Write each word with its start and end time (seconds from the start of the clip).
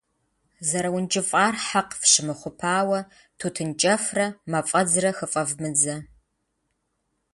ЗэрыункӀыфӀар 0.67 1.55
хьэкъ 1.65 1.93
фщымыхъупауэ 2.01 2.99
тутын 3.39 3.69
кӀэфрэ 3.81 4.27
мафӀэдзрэ 4.51 5.11
хыфӀэвмыдзэ. 5.17 5.95